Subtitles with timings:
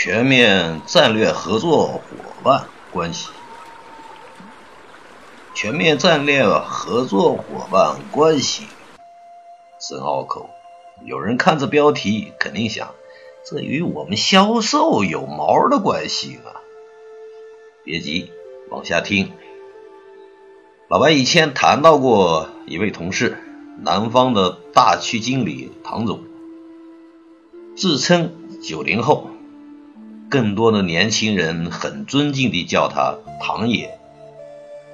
[0.00, 2.00] 全面战略合作伙
[2.44, 3.30] 伴关系。
[5.56, 8.68] 全面战略合作伙伴关系，
[9.80, 10.50] 深拗口。
[11.02, 12.94] 有人看这标题，肯定想，
[13.44, 16.62] 这与我们销售有毛的关系啊！
[17.82, 18.30] 别急，
[18.70, 19.32] 往下听。
[20.86, 23.42] 老白以前谈到过一位同事，
[23.80, 26.22] 南方的大区经理唐总，
[27.76, 29.30] 自称九零后，
[30.30, 33.98] 更多的年轻人很尊敬地叫他唐爷。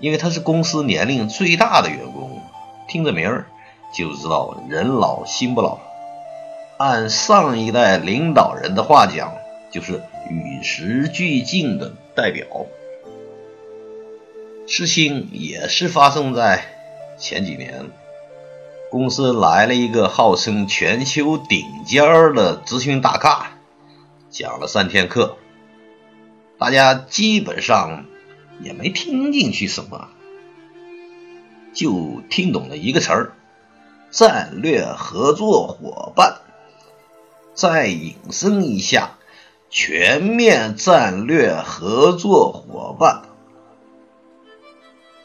[0.00, 2.40] 因为他是公司年龄最大的员工，
[2.86, 3.46] 听这名儿
[3.92, 5.78] 就知道人老心不老。
[6.78, 9.32] 按上一代领导人的话讲，
[9.72, 12.46] 就是与时俱进的代表。
[14.68, 16.64] 事情也是发生在
[17.18, 17.86] 前几年，
[18.92, 23.57] 公司来了一个号称全球顶尖儿的咨询大咖，
[24.30, 25.36] 讲了三天课，
[26.58, 28.04] 大家基本上。
[28.60, 30.08] 也没听进去什么，
[31.72, 33.32] 就听懂了一个词儿：
[34.10, 36.40] 战略合作伙伴。
[37.54, 39.12] 再引申一下，
[39.70, 43.22] 全面战略合作伙伴。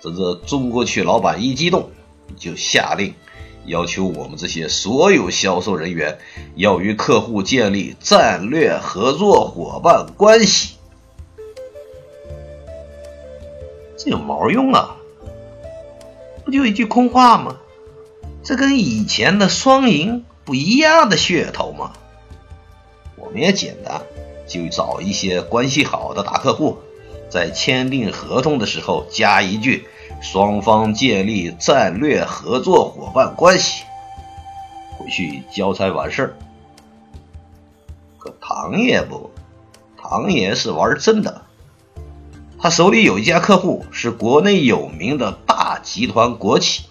[0.00, 1.90] 这这中国区老板一激动，
[2.38, 3.12] 就下令
[3.66, 6.18] 要求我们这些所有销售人员
[6.56, 10.74] 要与客户建立战略合作伙伴关系。
[13.96, 14.96] 这有毛用啊？
[16.44, 17.56] 不就一句空话吗？
[18.42, 21.92] 这跟以前的双赢不一样的噱头吗？
[23.16, 24.00] 我们也简单，
[24.46, 26.78] 就找一些关系好的大客户，
[27.30, 29.86] 在签订合同的时候加一句
[30.22, 33.84] “双方建立战略合作伙伴关系”，
[34.98, 36.36] 回去交差完事儿。
[38.18, 39.30] 可唐爷不，
[39.96, 41.42] 唐爷是玩真的。
[42.60, 46.86] 他手里有一家客户是国内有名的大集团国企，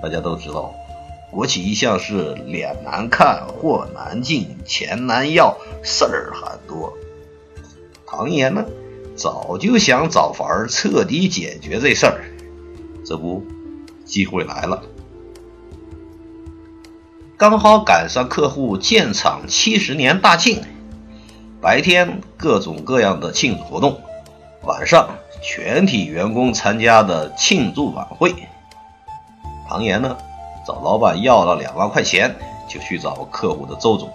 [0.00, 0.72] 大家都知道，
[1.32, 6.92] 国企一向是脸难看、货难进、钱难要、事儿很多。
[8.06, 8.64] 唐爷呢，
[9.16, 12.24] 早就想找法儿彻底解决这事儿，
[13.04, 13.42] 这不，
[14.04, 14.82] 机会来了，
[17.36, 20.62] 刚好赶上客户建厂七十年大庆，
[21.60, 24.00] 白天各种各样的庆祝活动。
[24.62, 25.08] 晚上，
[25.42, 28.34] 全体员工参加的庆祝晚会。
[29.68, 30.16] 唐岩呢，
[30.66, 32.34] 找老板要了两万块钱，
[32.68, 34.10] 就去找客户的周总，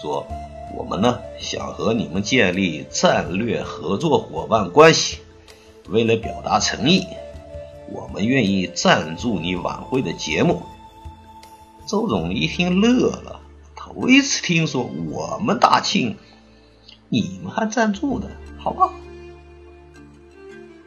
[0.00, 0.26] 说
[0.74, 5.18] ：“我们呢，想和你们建立战略合作伙伴关系，
[5.88, 7.06] 为了表达诚意，
[7.90, 10.62] 我们愿意赞助你晚会的节目。”
[11.86, 13.40] 周总一听乐了，
[13.74, 16.16] 头一次听说我们大庆，
[17.08, 18.28] 你们还赞助的，
[18.58, 18.90] 好吧？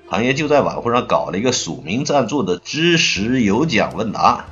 [0.07, 4.45] 唐爷就在晚会上搞了一个署名赞助的知识有奖问答，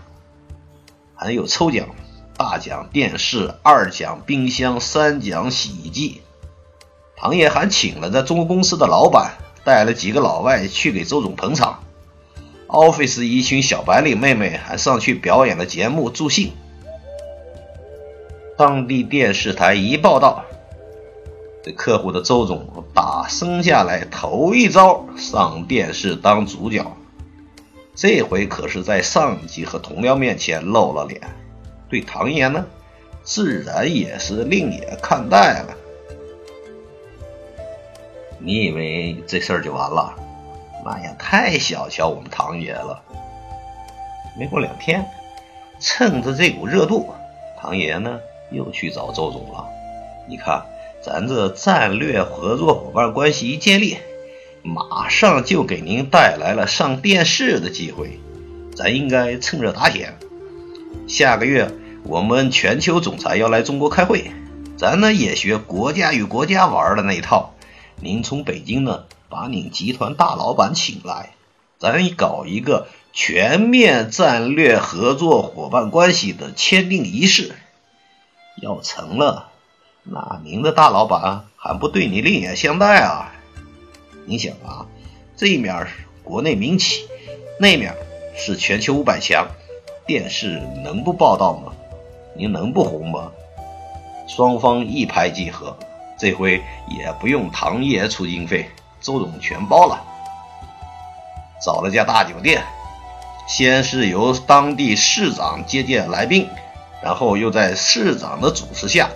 [1.13, 1.89] 还有抽奖，
[2.39, 6.21] 大奖电视，二奖冰箱，三奖洗衣机。
[7.17, 9.33] 唐爷还请了在中国公司的老板，
[9.65, 11.83] 带了几个老外去给周总捧场。
[12.67, 16.53] Office 一群小白领妹妹还上去表演了节目助兴。
[18.57, 20.45] 当地电视台一报道。
[21.61, 26.95] 这客户的周总打生下来头一遭上电视当主角，
[27.93, 31.21] 这回可是在上级和同僚面前露了脸，
[31.89, 32.65] 对唐爷呢，
[33.23, 35.75] 自然也是另眼看待了。
[38.37, 40.13] 你以为这事儿就完了？
[40.85, 43.01] 那也太小瞧我们唐爷了。
[44.37, 45.05] 没过两天，
[45.79, 47.13] 趁着这股热度，
[47.59, 48.19] 唐爷呢
[48.51, 49.67] 又去找周总了。
[50.27, 50.63] 你看。
[51.01, 53.97] 咱这战略合作伙伴关系一建立，
[54.61, 58.19] 马上就给您带来了上电视的机会。
[58.75, 60.13] 咱应该趁热打铁。
[61.07, 61.71] 下个月
[62.03, 64.31] 我们全球总裁要来中国开会，
[64.77, 67.53] 咱呢也学国家与国家玩的那一套。
[68.01, 71.31] 您从北京呢把您集团大老板请来，
[71.77, 77.53] 咱搞一个全面战略合作伙伴关系的签订仪式。
[78.61, 79.49] 要成了。
[80.03, 83.33] 那您的大老板还不对你另眼相待啊？
[84.25, 84.87] 你想啊，
[85.35, 85.93] 这一面是
[86.23, 87.05] 国内民企，
[87.59, 87.95] 那面
[88.35, 89.47] 是全球五百强，
[90.09, 91.71] 电视能不报道吗？
[92.33, 93.29] 您能不红吗？
[94.27, 95.77] 双方一拍即合，
[96.17, 98.67] 这回也不用唐爷出经费，
[98.99, 100.03] 周总全包了。
[101.63, 102.63] 找了家大酒店，
[103.47, 106.47] 先是由当地市长接见来宾，
[107.03, 109.11] 然后又在市长的主持下。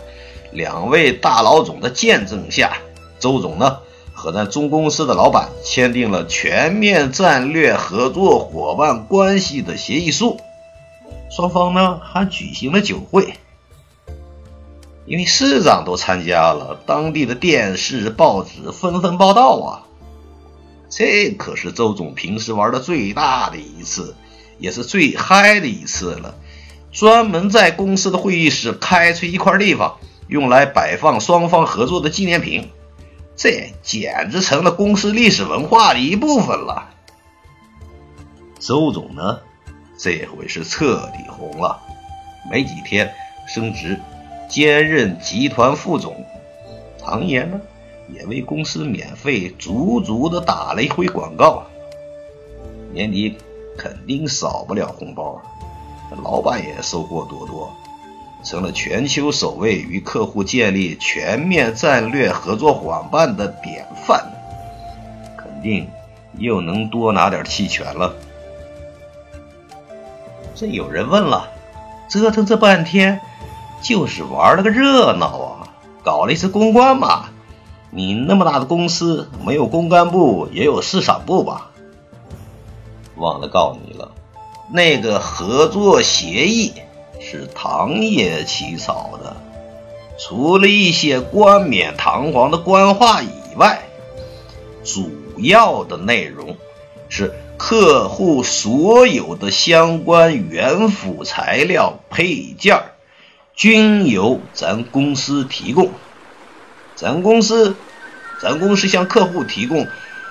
[0.52, 2.78] 两位大老总的见证下，
[3.18, 3.80] 周总呢
[4.14, 10.40] 和咱中公司的老板签订了全面战略合作伙伴关系的协议书。
[11.36, 13.34] 双方呢还举行了酒会，
[15.08, 19.82] 因为市长都参加了，当地的电视、报纸纷纷报道啊。
[20.92, 24.16] 这可是周总平时玩的最大的一次，
[24.60, 26.36] 也是最嗨的一次了。
[26.92, 29.98] 专门在公司的会议室开出一块地方，
[30.28, 32.70] 用来摆放双方合作的纪念品，
[33.36, 36.92] 这简直成了公司历史文化的一部分了。
[38.60, 39.40] 周总呢，
[40.04, 41.80] 这回是彻底红了，
[42.52, 43.10] 没几天
[43.48, 43.98] 升职，
[44.50, 46.26] 兼任集团副总。
[47.02, 47.62] 唐岩呢，
[48.14, 51.64] 也为公司免费足足的打了一回广告，
[52.92, 53.38] 年底
[53.78, 55.42] 肯定少不了红包。
[56.22, 57.74] 老板也收获多多，
[58.44, 64.22] 成了全球首位与客户建立全面战略合作伙伴的典范，
[65.38, 65.88] 肯定
[66.38, 68.14] 又能多拿点期权了。
[70.64, 71.50] 这有人问了，
[72.08, 73.20] 折腾这半天，
[73.82, 75.68] 就是玩了个热闹啊，
[76.06, 77.26] 搞了一次公关嘛？
[77.90, 81.72] 你那么大的公司，没有公关部也有市场部吧？
[83.18, 84.12] 忘了告诉你了。
[84.72, 86.72] 那个合作协议
[87.20, 89.36] 是唐爷起草的，
[90.18, 93.28] 除了一些冠冕堂皇的官话以
[93.58, 93.84] 外，
[94.82, 96.56] 主要的内容
[97.10, 97.34] 是
[97.66, 102.84] 客户所有的相关原辅材料配件
[103.56, 105.94] 均由咱公司提供，
[106.94, 107.78] 咱公司，
[108.42, 109.88] 咱公司向客户提供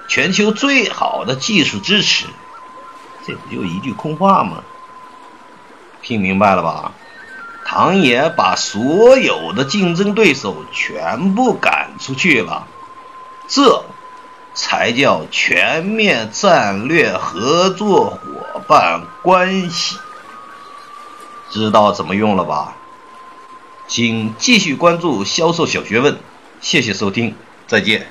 [0.09, 2.27] 全球最好的技术支持。
[3.27, 4.63] 这不就一句空话吗？
[6.03, 6.93] 听明白了吧？
[7.65, 12.67] 唐爷把所有的竞争对手全部赶出去了，
[13.49, 13.87] 这
[14.55, 19.99] 才叫全面战略合作伙伴关系。
[21.51, 22.77] 知道怎么用了吧？
[23.89, 26.19] 请继续关注销售小学问，
[26.61, 27.35] 谢谢收听，
[27.67, 28.07] 再见。